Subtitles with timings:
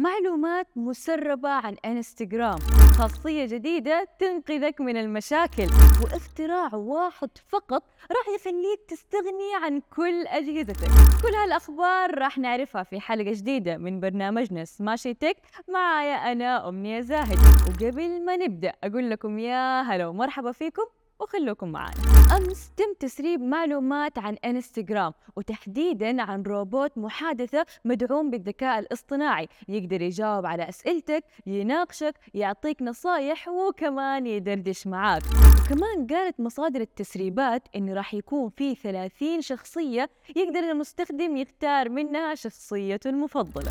[0.00, 2.58] معلومات مسربة عن انستغرام.
[2.98, 5.66] خاصية جديدة تنقذك من المشاكل.
[6.02, 10.88] واختراع واحد فقط راح يخليك تستغني عن كل أجهزتك.
[11.22, 15.36] كل هالأخبار راح نعرفها في حلقة جديدة من برنامجنا سماشي تك
[15.68, 17.38] معايا أنا أمنية زاهد.
[17.68, 20.84] وقبل ما نبدأ أقول لكم يا هلا ومرحبا فيكم
[21.20, 29.48] وخلوكم معنا أمس تم تسريب معلومات عن إنستغرام وتحديدا عن روبوت محادثة مدعوم بالذكاء الاصطناعي
[29.68, 35.22] يقدر يجاوب على أسئلتك يناقشك يعطيك نصايح وكمان يدردش معاك.
[35.64, 43.10] وكمان قالت مصادر التسريبات إنه راح يكون في 30 شخصية يقدر المستخدم يختار منها شخصيته
[43.10, 43.70] المفضلة.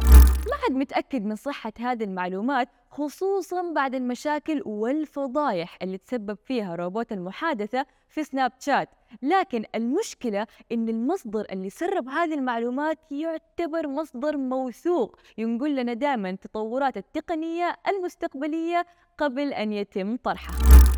[0.49, 2.69] ما حد متأكد من صحة هذه المعلومات
[2.99, 8.89] خصوصا بعد المشاكل والفضايح اللي تسبب فيها روبوت المحادثة في سناب شات.
[9.21, 15.19] لكن المشكلة إن المصدر اللي سرب هذه المعلومات يعتبر مصدر موثوق.
[15.37, 18.85] ينقل لنا دائما التطورات التقنية المستقبلية
[19.17, 20.55] قبل أن يتم طرحها.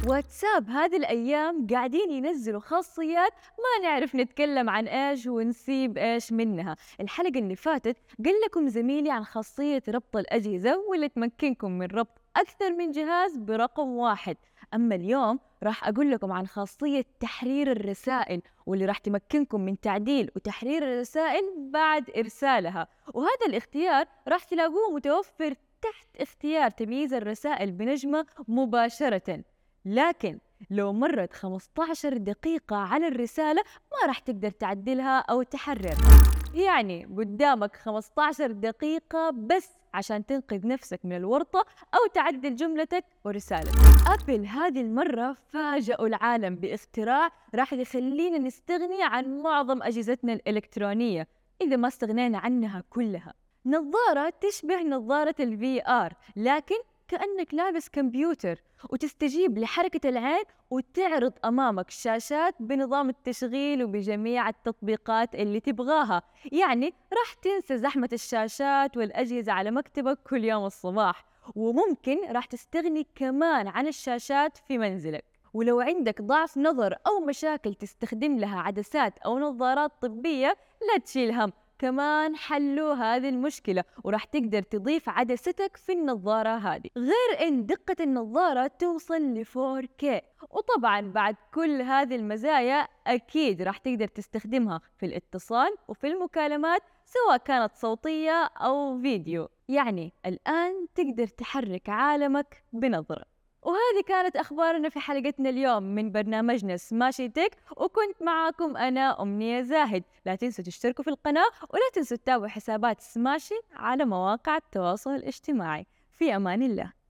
[0.07, 6.75] واتساب هذه الأيام قاعدين ينزلوا خاصيات ما نعرف نتكلم عن إيش ونسيب إيش منها.
[7.01, 12.71] الحلقة اللي فاتت قل لكم زميلي عن خاصية ربط الأجهزة واللي تمكنكم من ربط أكثر
[12.73, 14.37] من جهاز برقم واحد.
[14.73, 20.83] أما اليوم راح أقول لكم عن خاصية تحرير الرسائل واللي راح تمكنكم من تعديل وتحرير
[20.83, 22.87] الرسائل بعد إرسالها.
[23.13, 29.43] وهذا الاختيار راح تلاقوه متوفر تحت اختيار تمييز الرسائل بنجمة مباشرة.
[29.85, 33.61] لكن لو مرت 15 دقيقة على الرسالة
[33.91, 36.21] ما راح تقدر تعدلها أو تحررها.
[36.53, 43.75] يعني قدامك 15 دقيقة بس عشان تنقذ نفسك من الورطة أو تعدل جملتك ورسالتك.
[44.07, 51.27] أبل هذه المرة فاجأوا العالم باختراع راح يخلينا نستغني عن معظم أجهزتنا الإلكترونية
[51.61, 53.33] إذا ما استغنينا عنها كلها.
[53.65, 56.75] نظارة تشبه نظارة ال VR لكن
[57.11, 66.21] كأنك لابس كمبيوتر وتستجيب لحركة العين وتعرض أمامك شاشات بنظام التشغيل وبجميع التطبيقات اللي تبغاها.
[66.51, 71.25] يعني راح تنسى زحمة الشاشات والأجهزة على مكتبك كل يوم الصباح
[71.55, 75.25] وممكن راح تستغني كمان عن الشاشات في منزلك.
[75.53, 80.57] ولو عندك ضعف نظر أو مشاكل تستخدم لها عدسات أو نظارات طبية
[80.87, 81.51] لا تشيل هم.
[81.81, 86.89] كمان حلوا هذه المشكلة وراح تقدر تضيف عدستك في النظارة هذه.
[86.97, 94.07] غير إن دقة النظارة توصل ل 4K وطبعا بعد كل هذه المزايا أكيد راح تقدر
[94.07, 99.49] تستخدمها في الاتصال وفي المكالمات سواء كانت صوتية أو فيديو.
[99.69, 103.30] يعني الآن تقدر تحرك عالمك بنظرة.
[103.63, 110.03] وهذه كانت أخبارنا في حلقتنا اليوم من برنامجنا سماشي تك وكنت معاكم أنا أمنية زاهد.
[110.25, 115.85] لا تنسوا تشتركوا في القناة ولا تنسوا تتابعوا حسابات سماشي على مواقع التواصل الاجتماعي.
[116.11, 116.91] في أمان الله.